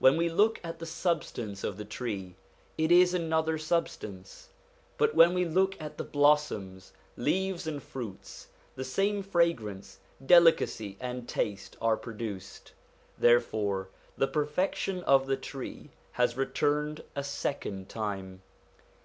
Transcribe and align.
When 0.00 0.16
we 0.16 0.28
look 0.28 0.60
at 0.64 0.80
the 0.80 0.84
substance 0.84 1.62
of 1.62 1.76
the 1.76 1.84
tree, 1.84 2.34
it 2.76 2.90
is 2.90 3.14
another 3.14 3.56
substance, 3.56 4.48
but 4.98 5.14
when 5.14 5.32
we 5.32 5.44
look 5.44 5.80
at 5.80 5.96
the 5.96 6.02
blossoms, 6.02 6.92
leaves, 7.16 7.68
and 7.68 7.80
fruits, 7.80 8.48
the 8.74 8.82
same 8.82 9.22
fragrance, 9.22 10.00
delicacy, 10.26 10.96
and 10.98 11.28
taste 11.28 11.76
are 11.80 11.96
produced. 11.96 12.72
Therefore 13.16 13.88
the 14.18 14.26
perfection 14.26 15.04
of 15.04 15.28
the 15.28 15.36
tree 15.36 15.90
has 16.18 16.36
returned 16.36 17.04
a 17.14 17.22
second 17.22 17.88
time. 17.88 18.42